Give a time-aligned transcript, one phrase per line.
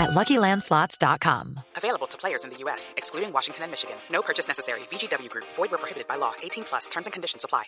[0.00, 1.60] at LuckyLandSlots.com.
[1.76, 3.96] Available to players in the U.S., excluding Washington and Michigan.
[4.10, 4.80] No purchase necessary.
[4.90, 5.46] VGW Group.
[5.56, 6.32] Void where prohibited by law.
[6.42, 6.88] 18 plus.
[6.88, 7.64] Terms and conditions apply.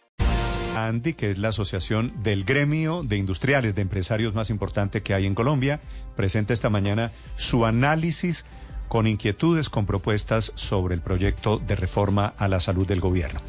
[0.77, 5.27] ANDI, que es la asociación del gremio de industriales, de empresarios más importante que hay
[5.27, 5.81] en Colombia,
[6.17, 8.47] presenta esta mañana su análisis
[8.89, 13.41] con inquietudes, con propuestas sobre el proyecto de reforma a la salud del gobierno.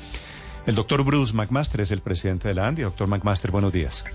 [0.66, 2.84] El doctor Bruce McMaster es el presidente de la ANDI.
[2.84, 4.06] Doctor McMaster, buenos días.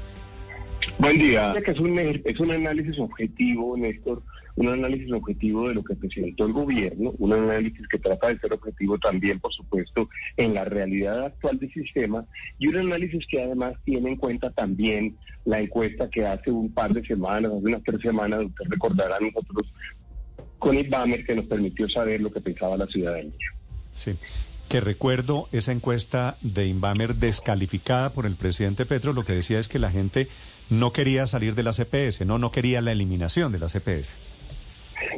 [0.98, 1.54] Buen día.
[1.66, 4.22] Es un, es un análisis objetivo, Néstor,
[4.56, 8.52] un análisis objetivo de lo que presentó el gobierno, un análisis que trata de ser
[8.52, 12.24] objetivo también, por supuesto, en la realidad actual del sistema
[12.58, 16.92] y un análisis que además tiene en cuenta también la encuesta que hace un par
[16.92, 19.72] de semanas, hace unas tres semanas, usted recordará nosotros
[20.58, 23.32] con Ibamer que nos permitió saber lo que pensaba la ciudadanía.
[23.92, 24.16] Sí
[24.68, 29.68] que recuerdo esa encuesta de Inbamer descalificada por el presidente Petro, lo que decía es
[29.68, 30.28] que la gente
[30.68, 34.16] no quería salir de la CPS, no, no quería la eliminación de la CPS.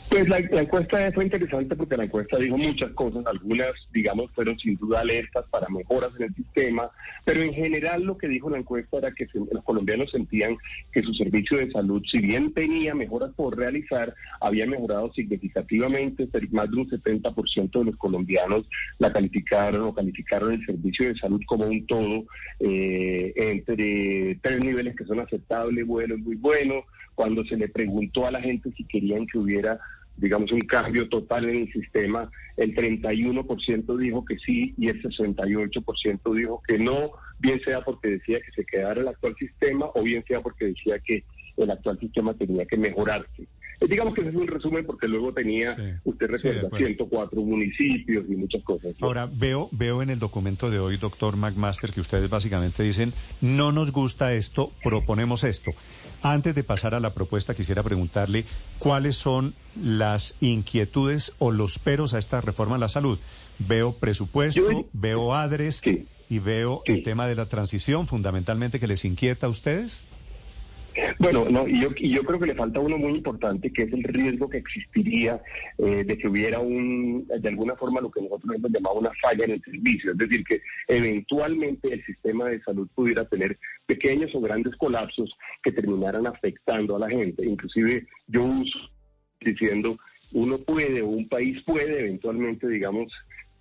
[0.09, 4.77] Pues la, encuesta fue interesante porque la encuesta dijo muchas cosas, algunas, digamos, fueron sin
[4.77, 6.91] duda alertas para mejoras en el sistema,
[7.25, 10.56] pero en general lo que dijo la encuesta era que los colombianos sentían
[10.92, 16.70] que su servicio de salud, si bien tenía mejoras por realizar, había mejorado significativamente, más
[16.70, 18.67] de un 70% de los colombianos
[18.98, 22.25] la calificaron o calificaron el servicio de salud como un todo,
[22.58, 26.84] eh, entre tres niveles que son aceptables, bueno, muy bueno,
[27.21, 29.79] cuando se le preguntó a la gente si querían que hubiera
[30.17, 36.35] digamos, un cambio total en el sistema, el 31% dijo que sí y el 68%
[36.35, 40.25] dijo que no, bien sea porque decía que se quedara el actual sistema o bien
[40.27, 41.25] sea porque decía que
[41.59, 43.47] el actual sistema tenía que mejorarse.
[43.89, 48.63] Digamos que ese es un resumen porque luego tenía, usted recuerda, 104 municipios y muchas
[48.63, 48.95] cosas.
[49.01, 53.73] Ahora, veo, veo en el documento de hoy, doctor McMaster, que ustedes básicamente dicen, no
[53.73, 55.73] nos gusta esto, proponemos esto.
[56.23, 58.45] Antes de pasar a la propuesta, quisiera preguntarle
[58.79, 63.18] cuáles son las inquietudes o los peros a esta reforma a la salud.
[63.58, 65.80] Veo presupuesto, veo ADRES
[66.29, 70.07] y veo el tema de la transición, fundamentalmente, que les inquieta a ustedes.
[71.18, 74.02] Bueno, no, y yo, yo creo que le falta uno muy importante, que es el
[74.02, 75.40] riesgo que existiría
[75.78, 79.45] eh, de que hubiera un, de alguna forma, lo que nosotros hemos llamado una falla
[79.45, 84.40] en el servicio, es decir, que eventualmente el sistema de salud pudiera tener pequeños o
[84.40, 87.45] grandes colapsos que terminaran afectando a la gente.
[87.45, 88.79] Inclusive yo uso
[89.40, 89.98] diciendo,
[90.33, 93.12] uno puede o un país puede eventualmente, digamos,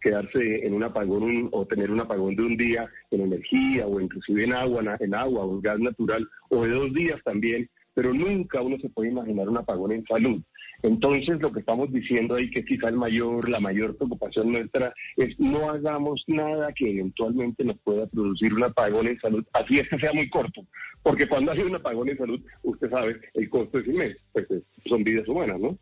[0.02, 4.44] quedarse en un apagón o tener un apagón de un día en energía o inclusive
[4.44, 8.62] en agua, en agua o en gas natural o de dos días también, pero nunca
[8.62, 10.42] uno se puede imaginar un apagón en salud.
[10.82, 15.38] Entonces lo que estamos diciendo ahí que quizá el mayor, la mayor preocupación nuestra es
[15.40, 20.00] no hagamos nada que eventualmente nos pueda producir un apagón en salud, así es que
[20.00, 20.66] sea muy corto,
[21.04, 24.48] porque cuando hay un apagón en salud, usted sabe, el costo es inmenso, pues
[24.88, 25.78] son vidas humanas, ¿no?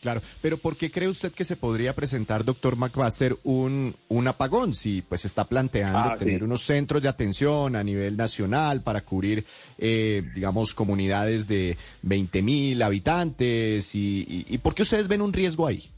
[0.00, 4.74] Claro, pero ¿por qué cree usted que se podría presentar, doctor McMaster, un, un apagón?
[4.74, 9.44] Si pues está planteando ah, tener unos centros de atención a nivel nacional para cubrir,
[9.78, 15.32] eh, digamos, comunidades de 20 mil habitantes, y, y, y ¿por qué ustedes ven un
[15.32, 15.90] riesgo ahí?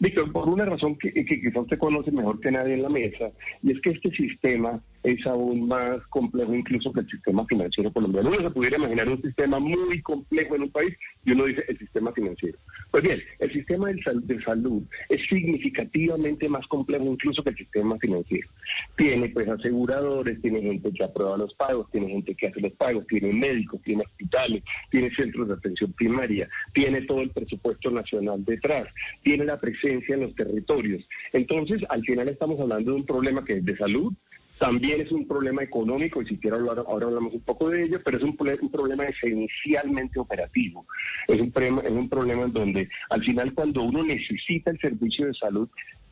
[0.00, 3.30] Víctor, por una razón que, que quizás usted conoce mejor que nadie en la mesa,
[3.62, 8.30] y es que este sistema es aún más complejo incluso que el sistema financiero colombiano.
[8.30, 10.94] Uno se pudiera imaginar un sistema muy complejo en un país
[11.24, 12.58] y uno dice el sistema financiero.
[12.90, 18.48] Pues bien, el sistema de salud es significativamente más complejo incluso que el sistema financiero.
[18.96, 23.06] Tiene pues aseguradores, tiene gente que aprueba los pagos, tiene gente que hace los pagos,
[23.06, 28.88] tiene médicos, tiene hospitales, tiene centros de atención primaria, tiene todo el presupuesto nacional detrás,
[29.22, 31.06] tiene la presencia en los territorios.
[31.32, 34.12] Entonces, al final estamos hablando de un problema que es de salud,
[34.60, 37.98] también es un problema económico, y si quiero hablar, ahora hablamos un poco de ello,
[38.04, 40.86] pero es un, problema esencialmente operativo.
[41.26, 45.34] Es un, es un problema en donde al final cuando uno necesita el servicio de
[45.34, 45.66] salud,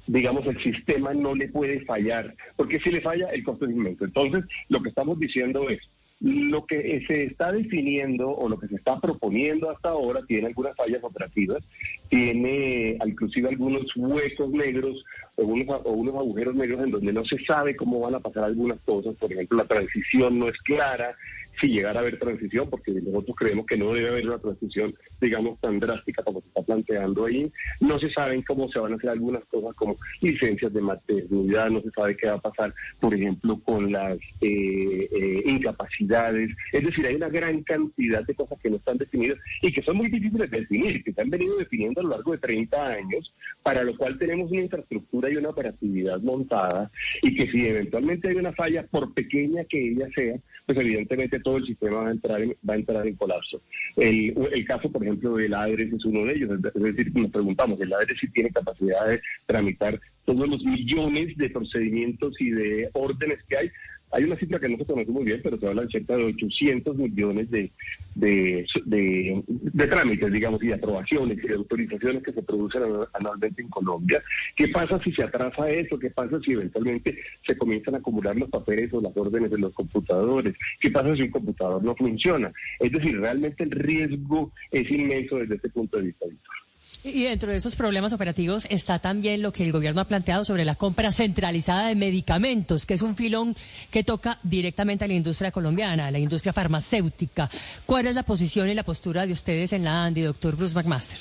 [0.06, 4.06] digamos, el sistema no le puede fallar, porque si le falla, el costo es inmenso.
[4.06, 5.80] Entonces, lo que estamos diciendo es,
[6.20, 10.74] lo que se está definiendo o lo que se está proponiendo hasta ahora tiene algunas
[10.76, 11.62] fallas operativas,
[12.08, 15.04] tiene inclusive algunos huecos negros
[15.36, 18.44] o unos, o unos agujeros negros en donde no se sabe cómo van a pasar
[18.44, 21.14] algunas cosas, por ejemplo, la transición no es clara,
[21.60, 25.60] si llegara a haber transición, porque nosotros creemos que no debe haber una transición, digamos,
[25.60, 27.50] tan drástica como se está planteando ahí.
[27.80, 31.80] No se saben cómo se van a hacer algunas cosas como licencias de maternidad, no
[31.80, 36.50] se sabe qué va a pasar, por ejemplo, con las eh, eh, incapacidades.
[36.72, 39.96] Es decir, hay una gran cantidad de cosas que no están definidas y que son
[39.96, 43.32] muy difíciles de definir, que se han venido definiendo a lo largo de 30 años,
[43.62, 46.90] para lo cual tenemos una infraestructura y una operatividad montada
[47.22, 51.56] y que si eventualmente hay una falla, por pequeña que ella sea, pues evidentemente todo
[51.56, 53.62] el sistema va a entrar en, va a entrar en colapso.
[53.96, 57.80] El, el caso, por ejemplo, del ADRES es uno de ellos, es decir, nos preguntamos,
[57.80, 63.38] ¿el ADRES sí tiene capacidad de tramitar todos los millones de procedimientos y de órdenes
[63.48, 63.70] que hay?
[64.10, 66.24] Hay una cifra que no se conoce muy bien, pero se habla de cerca de
[66.24, 67.70] 800 millones de,
[68.14, 72.82] de, de, trámites, digamos, y de aprobaciones y de autorizaciones que se producen
[73.12, 74.22] anualmente en Colombia.
[74.56, 75.98] ¿Qué pasa si se atrasa eso?
[75.98, 79.74] ¿Qué pasa si eventualmente se comienzan a acumular los papeles o las órdenes de los
[79.74, 80.54] computadores?
[80.80, 82.52] ¿Qué pasa si un computador no funciona?
[82.80, 86.67] Es decir, realmente el riesgo es inmenso desde este punto de vista, Víctor.
[87.04, 90.64] Y dentro de esos problemas operativos está también lo que el gobierno ha planteado sobre
[90.64, 93.56] la compra centralizada de medicamentos, que es un filón
[93.90, 97.48] que toca directamente a la industria colombiana, a la industria farmacéutica.
[97.86, 101.20] ¿Cuál es la posición y la postura de ustedes en la ANDI, doctor Bruce McMaster?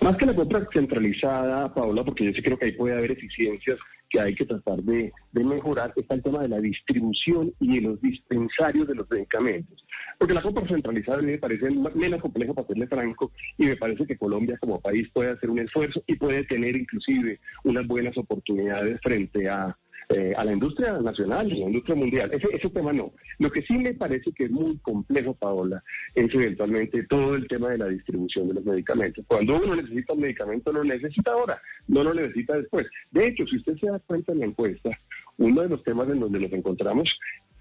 [0.00, 3.78] Más que la compra centralizada, Paola, porque yo sí creo que ahí puede haber eficiencias
[4.12, 8.00] que hay que tratar de, mejorar está el tema de la distribución y de los
[8.00, 9.84] dispensarios de los medicamentos.
[10.18, 14.18] Porque la compra centralizada me parece menos complejo para serle franco y me parece que
[14.18, 19.48] Colombia como país puede hacer un esfuerzo y puede tener inclusive unas buenas oportunidades frente
[19.48, 19.76] a
[20.08, 22.30] eh, a la industria nacional y a la industria mundial.
[22.32, 23.12] Ese, ese tema no.
[23.38, 25.82] Lo que sí me parece que es muy complejo, Paola,
[26.14, 29.24] es eventualmente todo el tema de la distribución de los medicamentos.
[29.26, 32.86] Cuando uno necesita un medicamento, lo necesita ahora, no lo necesita después.
[33.10, 34.90] De hecho, si usted se da cuenta en la encuesta,
[35.38, 37.08] uno de los temas en donde nos encontramos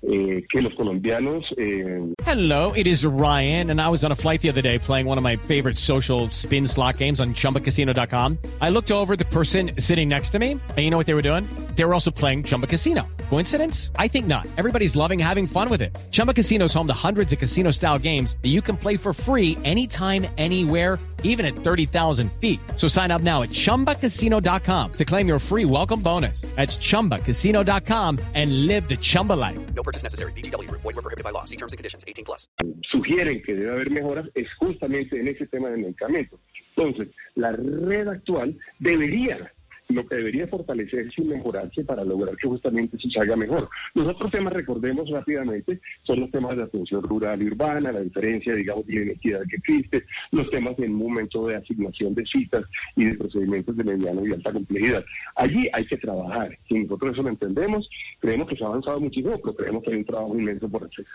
[0.03, 1.45] eh, que los colombianos.
[1.57, 2.13] Eh...
[2.25, 5.17] Hello, it is Ryan, and I was on a flight the other day playing one
[5.17, 8.39] of my favorite social spin slot games on chumbacasino.com.
[8.59, 11.21] I looked over the person sitting next to me, and you know what they were
[11.21, 11.45] doing?
[11.75, 13.07] They were also playing Chumba Casino.
[13.29, 13.91] Coincidence?
[13.97, 14.47] I think not.
[14.57, 15.97] Everybody's loving having fun with it.
[16.11, 19.13] Chumba Casino is home to hundreds of casino style games that you can play for
[19.13, 22.59] free anytime, anywhere even at 30,000 feet.
[22.75, 26.41] So sign up now at ChumbaCasino.com to claim your free welcome bonus.
[26.55, 29.59] That's ChumbaCasino.com and live the Chumba life.
[29.73, 30.33] No purchase necessary.
[30.33, 30.69] BGW.
[30.71, 31.45] Void were prohibited by law.
[31.45, 32.05] See terms and conditions.
[32.07, 32.47] 18 plus.
[32.91, 36.39] Sugieren que debe haber mejoras es justamente en ese tema de medicamentos.
[36.75, 39.51] Entonces, la red actual debería
[39.91, 43.69] lo que debería fortalecerse y mejorarse para lograr que justamente se haga mejor.
[43.93, 48.53] Los otros temas, recordemos rápidamente, son los temas de atención rural y urbana, la diferencia,
[48.53, 52.65] digamos, de inequidad que existe, los temas en momento de asignación de citas
[52.95, 55.03] y de procedimientos de mediano y alta complejidad.
[55.35, 56.57] Allí hay que trabajar.
[56.67, 57.89] Si nosotros eso lo entendemos,
[58.19, 61.05] creemos que se ha avanzado muchísimo, pero creemos que hay un trabajo inmenso por hacer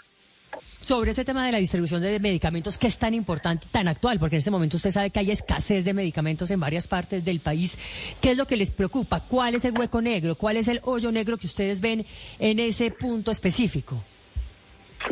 [0.87, 4.37] sobre ese tema de la distribución de medicamentos que es tan importante, tan actual, porque
[4.37, 7.77] en este momento usted sabe que hay escasez de medicamentos en varias partes del país.
[8.21, 9.19] ¿Qué es lo que les preocupa?
[9.27, 10.37] ¿Cuál es el hueco negro?
[10.37, 12.07] ¿Cuál es el hoyo negro que ustedes ven
[12.39, 14.01] en ese punto específico?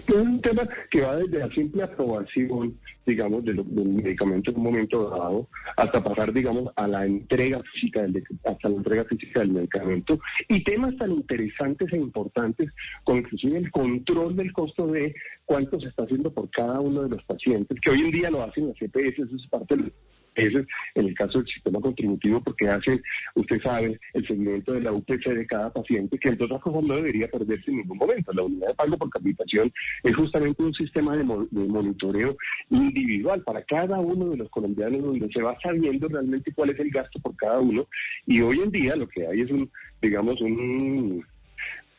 [0.07, 0.63] Es un tema
[0.93, 6.33] que va desde la simple aprobación, digamos, del, medicamento en un momento dado, hasta pasar,
[6.33, 10.19] digamos, a la entrega física del, hasta la entrega física del medicamento,
[10.49, 12.71] y temas tan interesantes e importantes
[13.05, 15.15] como inclusive el control del costo de
[15.45, 18.43] cuánto se está haciendo por cada uno de los pacientes, que hoy en día lo
[18.43, 19.93] hacen las EPS, eso es parte del
[20.35, 23.01] ese en el caso del sistema contributivo porque hace,
[23.35, 27.71] usted sabe, el seguimiento de la UPC de cada paciente, que cosas no debería perderse
[27.71, 28.33] en ningún momento.
[28.33, 29.73] La unidad de pago por capitación
[30.03, 32.37] es justamente un sistema de, de monitoreo
[32.71, 36.91] individual para cada uno de los colombianos donde se va sabiendo realmente cuál es el
[36.91, 37.87] gasto por cada uno
[38.27, 41.25] y hoy en día lo que hay es un, digamos, un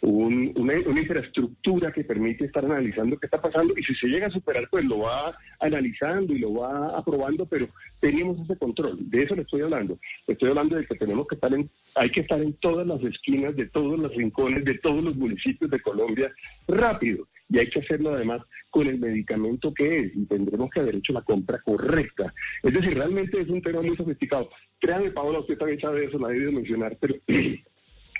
[0.05, 4.67] una, infraestructura que permite estar analizando qué está pasando y si se llega a superar,
[4.69, 7.67] pues lo va analizando y lo va aprobando, pero
[7.99, 8.97] teníamos ese control.
[9.09, 9.97] De eso le estoy hablando.
[10.27, 13.55] estoy hablando de que tenemos que estar en, hay que estar en todas las esquinas
[13.55, 16.31] de todos los rincones de todos los municipios de Colombia
[16.67, 17.27] rápido.
[17.49, 21.13] Y hay que hacerlo además con el medicamento que es y tendremos que haber hecho
[21.13, 22.33] la compra correcta.
[22.63, 24.49] Es decir, realmente es un tema muy sofisticado.
[24.79, 27.15] Créame, Paola, usted también sabe eso, lo ha debido mencionar, pero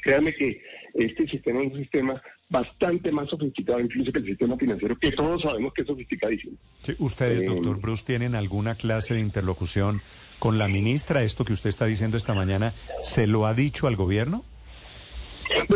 [0.05, 0.61] Créanme que
[0.93, 5.41] este sistema es un sistema bastante más sofisticado incluso que el sistema financiero, que todos
[5.41, 6.57] sabemos que es sofisticadísimo.
[6.99, 10.03] ¿Ustedes, eh, doctor Bruce, tienen alguna clase de interlocución
[10.37, 11.23] con la ministra?
[11.23, 14.45] ¿Esto que usted está diciendo esta mañana se lo ha dicho al gobierno?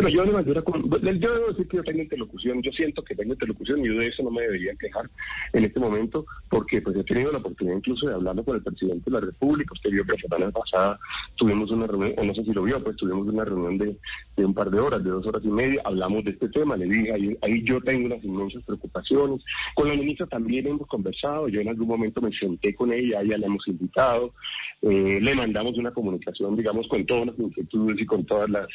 [0.02, 3.90] Bueno, yo, yo debo decir que yo tengo interlocución, yo siento que tengo interlocución y
[3.90, 5.10] de eso no me debería quejar
[5.52, 9.04] en este momento porque pues he tenido la oportunidad incluso de hablarlo con el presidente
[9.06, 9.74] de la República.
[9.74, 11.00] Usted vio que la semana pasada
[11.36, 14.72] tuvimos una reunión, no sé si lo vio, pues tuvimos una reunión de, un par
[14.72, 17.62] de horas, de dos horas y media, hablamos de este tema, le dije, ahí, ahí
[17.66, 19.44] yo tengo unas inmensas preocupaciones.
[19.76, 23.38] Con la ministra también hemos conversado, yo en algún momento me senté con ella, ya
[23.38, 24.34] la hemos invitado,
[24.82, 28.68] eh, le mandamos una comunicación, digamos, con todas las inquietudes y con todas las,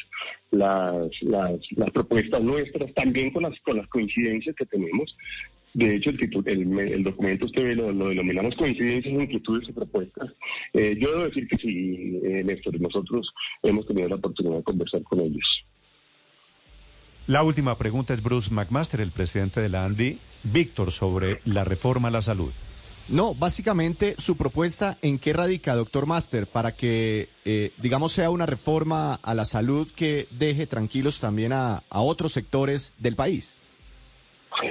[0.55, 5.17] las, las, propuestas nuestras, también con las, con las coincidencias que tenemos.
[5.75, 10.31] De hecho, el, el, documento usted lo, lo, denominamos coincidencias, inquietudes y propuestas.
[10.73, 13.29] Eh, yo debo decir que sí, eh, Néstor, nosotros
[13.63, 15.65] hemos tenido la oportunidad de conversar con ellos.
[17.27, 20.19] La última pregunta es Bruce McMaster, el presidente de la ANDI.
[20.45, 22.53] Víctor, sobre la reforma a la salud.
[23.09, 28.47] No, básicamente su propuesta en qué radica, doctor Master, para que, eh, digamos, sea una
[28.47, 33.57] reforma a la salud que deje tranquilos también a, otros sectores del país.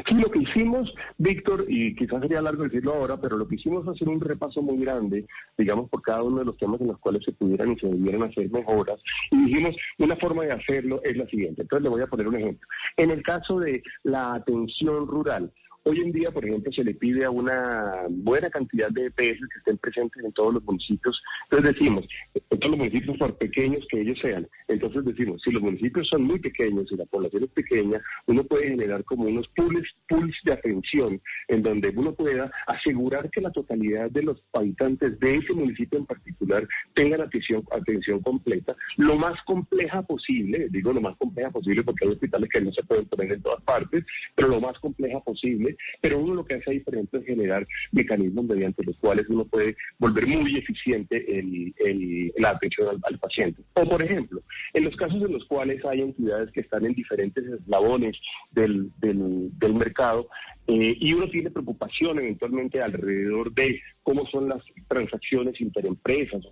[0.07, 3.83] Sí, lo que hicimos, Víctor, y quizás sería largo decirlo ahora, pero lo que hicimos
[3.83, 5.25] es hacer un repaso muy grande,
[5.57, 8.23] digamos, por cada uno de los temas en los cuales se pudieran y se debieran
[8.23, 8.99] hacer mejoras.
[9.29, 11.63] Y dijimos, una forma de hacerlo es la siguiente.
[11.63, 12.67] Entonces le voy a poner un ejemplo.
[12.97, 15.51] En el caso de la atención rural,
[15.85, 19.57] Hoy en día, por ejemplo, se le pide a una buena cantidad de EPS que
[19.57, 21.21] estén presentes en todos los municipios.
[21.51, 24.47] Entonces decimos, en todos los municipios, por pequeños que ellos sean.
[24.69, 28.69] Entonces decimos, si los municipios son muy pequeños y la población es pequeña, uno puede
[28.69, 34.09] generar como unos pools, pools de atención en donde uno pueda asegurar que la totalidad
[34.09, 40.01] de los habitantes de ese municipio en particular tengan atención, atención completa, lo más compleja
[40.03, 43.41] posible, digo lo más compleja posible porque hay hospitales que no se pueden poner en
[43.41, 47.19] todas partes, pero lo más compleja posible pero uno lo que hace ahí, por ejemplo,
[47.19, 51.25] es generar mecanismos mediante los cuales uno puede volver muy eficiente
[52.37, 53.61] la atención al, paciente.
[53.73, 54.41] O, por ejemplo,
[54.73, 58.17] en los casos en los cuales hay entidades que están en diferentes eslabones
[58.51, 58.91] del,
[59.73, 60.27] mercado,
[60.67, 66.43] eh, y uno tiene preocupación eventualmente alrededor de cómo son las transacciones interempresas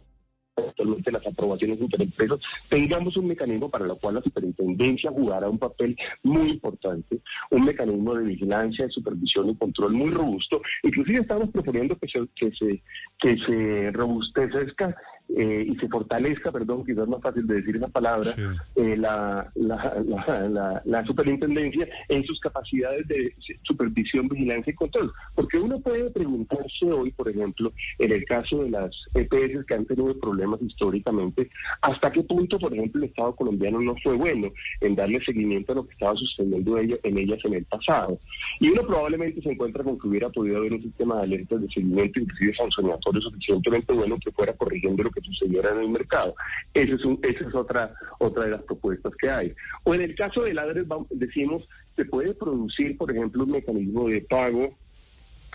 [0.56, 2.40] actualmente las aprobaciones interempresas,
[2.70, 8.16] tengamos un mecanismo para lo cual la superintendencia jugará un papel muy importante, un mecanismo
[8.16, 10.62] de vigilancia, de supervisión y control muy robusto.
[10.84, 12.84] Inclusive estamos proponiendo que se, que se,
[13.20, 14.96] que se robustezca
[15.38, 18.32] eh, y se fortalezca, perdón, quizás más fácil de decir esa palabra,
[18.76, 23.34] eh, la, la, la, superintendencia en sus capacidades de
[23.64, 25.12] supervisión, vigilancia y control.
[25.36, 29.86] Porque uno puede preguntarse hoy, por ejemplo, en el caso de las EPS que han
[29.86, 31.50] tenido problemas históricamente,
[31.82, 35.76] hasta qué punto, por ejemplo, el Estado colombiano no fue bueno en darle seguimiento a
[35.76, 38.20] lo que estaba sucediendo en ellas en el pasado.
[38.60, 41.68] Y uno probablemente se encuentra con que hubiera podido haber un sistema de alertas de
[41.70, 46.36] seguimiento, inclusive sancionatorio suficientemente bueno que fuera corrigiendo lo que sucediera en el mercado.
[46.74, 49.54] Esa es, esa es otra, otra de las propuestas que hay.
[49.84, 54.22] O en el caso de ADRES, decimos, se puede producir, por ejemplo, un mecanismo de
[54.22, 54.78] pago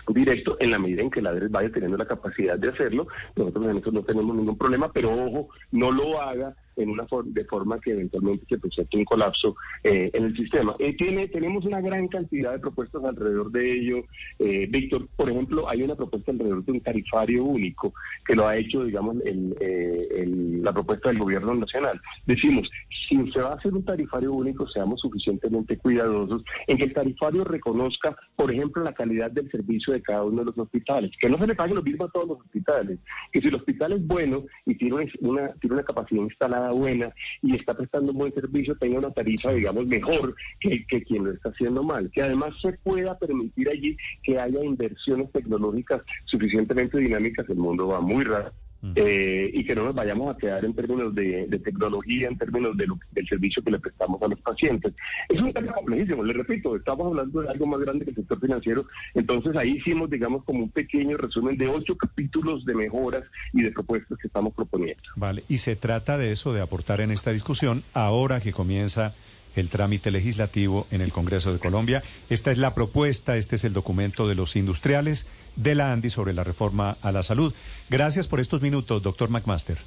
[0.09, 3.07] directo en la medida en que la ADRES vaya teniendo la capacidad de hacerlo.
[3.35, 7.79] Nosotros en no tenemos ningún problema, pero ojo, no lo haga en una de forma
[7.79, 10.75] que eventualmente se presente un colapso eh, en el sistema.
[10.79, 14.03] Eh, tiene, tenemos una gran cantidad de propuestas alrededor de ello.
[14.39, 17.93] Eh, Víctor, por ejemplo, hay una propuesta alrededor de un tarifario único
[18.25, 21.99] que lo ha hecho, digamos, el, la propuesta del gobierno nacional.
[22.25, 22.69] Decimos,
[23.07, 27.43] si se va a hacer un tarifario único, seamos suficientemente cuidadosos en que el tarifario
[27.43, 31.37] reconozca, por ejemplo, la calidad del servicio de cada uno de los hospitales, que no
[31.37, 32.99] se le pague lo mismo a todos los hospitales,
[33.31, 37.55] que si el hospital es bueno y tiene una, tiene una capacidad instalada buena y
[37.55, 41.49] está prestando un buen servicio tenga una tarifa, digamos, mejor que, que quien lo está
[41.49, 42.09] haciendo mal.
[42.11, 47.49] Que además se pueda permitir allí que haya inversiones tecnológicas suficientemente dinámicas.
[47.49, 51.13] El mundo va muy rápido eh, y que no nos vayamos a quedar en términos
[51.15, 54.93] de, tecnología, en términos de del servicio que le prestamos a los pacientes.
[55.29, 58.39] Es un tema complejísimo, le repito, estamos hablando de algo más grande que el sector
[58.39, 63.63] financiero, entonces ahí hicimos, digamos, como un pequeño resumen de ocho capítulos de mejoras y
[63.63, 65.03] de propuestas que estamos proponiendo.
[65.15, 69.13] Vale, y se trata de eso, de aportar en esta discusión, ahora que comienza
[69.55, 72.03] el trámite legislativo en el Congreso de Colombia.
[72.29, 76.33] Esta es la propuesta, este es el documento de los industriales de la ANDI sobre
[76.33, 77.53] la reforma a la salud.
[77.89, 79.77] Gracias por estos minutos, doctor McMaster.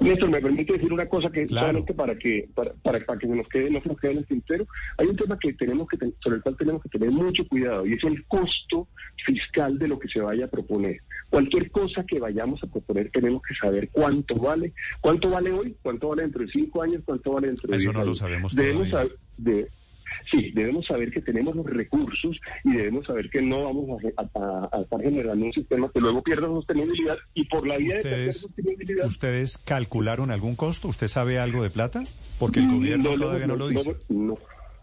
[0.00, 3.48] Néstor, me permite decir una cosa que solamente para que para, para, que se nos
[3.48, 4.66] quede, no se nos quede en el tintero.
[4.96, 7.94] Hay un tema que tenemos que sobre el cual tenemos que tener mucho cuidado y
[7.94, 8.88] es el costo
[9.24, 11.00] fiscal de lo que se vaya a proponer.
[11.30, 16.08] Cualquier cosa que vayamos a proponer tenemos que saber cuánto vale, cuánto vale hoy, cuánto
[16.08, 19.16] vale dentro de cinco años, cuánto vale dentro de Eso no lo sabemos Debemos saber,
[20.30, 25.00] sí, debemos saber que tenemos los recursos y debemos saber que no vamos a, estar
[25.00, 29.06] generando un sistema que luego pierda sostenibilidad y por la vía de sostenibilidad.
[29.06, 30.88] ¿Ustedes calcularon algún costo?
[30.88, 32.04] ¿Usted sabe algo de plata?
[32.38, 33.96] Porque el gobierno todavía no, lo dice.
[34.08, 34.38] no.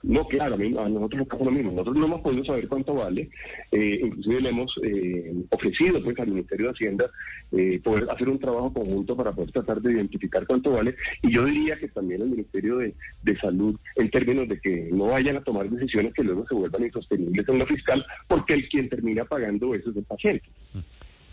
[0.08, 1.72] No, claro, a nosotros nos pasa lo mismo.
[1.72, 3.28] Nosotros no hemos podido saber cuánto vale.
[3.72, 7.10] Eh, inclusive le hemos eh, ofrecido pues al Ministerio de Hacienda
[7.52, 10.96] eh, poder hacer un trabajo conjunto para poder tratar de identificar cuánto vale.
[11.24, 12.94] Y yo diría que también el Ministerio de,
[13.42, 17.48] Salud, en términos de que no vayan a tomar decisiones que luego se vuelvan insostenibles
[17.50, 20.46] en lo fiscal, porque el quien termina pagando eso es el paciente.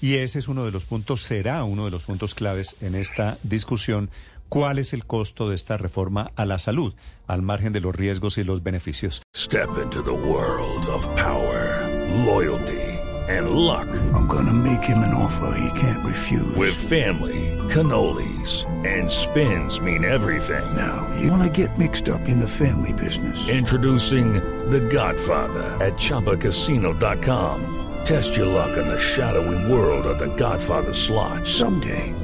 [0.00, 3.38] Y ese es uno de los puntos, será uno de los puntos claves en esta
[3.45, 4.11] discusión,
[4.52, 6.92] ¿Cuál es el costo de esta reforma a la salud,
[7.26, 9.23] al margen de los riesgos y los beneficios?
[9.35, 11.88] Step into the world of power,
[12.26, 12.76] loyalty
[13.30, 13.88] and luck.
[14.12, 16.54] I'm gonna make him an offer he can't refuse.
[16.54, 20.76] With family, cannolis and spins mean everything.
[20.76, 23.49] Now, you wanna get mixed up in the family business.
[23.49, 24.35] Introducing
[24.68, 27.78] The Godfather at chapacasino.com.
[28.04, 31.47] Test your luck in the shadowy world of the Godfather slot.
[31.47, 32.12] Someday,